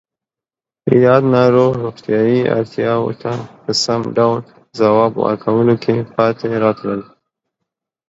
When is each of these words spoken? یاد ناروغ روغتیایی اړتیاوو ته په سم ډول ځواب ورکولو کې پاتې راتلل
یاد 1.05 1.23
ناروغ 1.35 1.71
روغتیایی 1.83 2.39
اړتیاوو 2.57 3.11
ته 3.21 3.31
په 3.63 3.71
سم 3.83 4.01
ډول 4.17 4.39
ځواب 4.79 5.11
ورکولو 5.25 5.75
کې 5.83 5.95
پاتې 6.15 6.47
راتلل 6.63 7.01